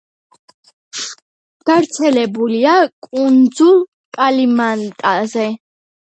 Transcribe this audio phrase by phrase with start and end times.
[1.71, 2.73] გავრცელებულია
[3.09, 3.79] კუნძულ
[4.19, 5.49] კალიმანტანზე.